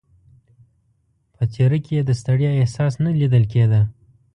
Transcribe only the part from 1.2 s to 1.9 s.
په څېره